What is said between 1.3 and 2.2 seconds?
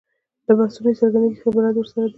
ښه بلد ورسره دی.